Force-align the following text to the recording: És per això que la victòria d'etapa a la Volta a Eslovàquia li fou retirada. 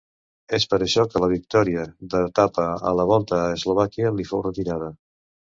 És 0.57 0.63
per 0.71 0.79
això 0.85 1.03
que 1.11 1.21
la 1.23 1.27
victòria 1.33 1.83
d'etapa 2.15 2.67
a 2.93 2.97
la 3.01 3.07
Volta 3.15 3.43
a 3.43 3.55
Eslovàquia 3.59 4.15
li 4.19 4.29
fou 4.33 4.47
retirada. 4.51 4.93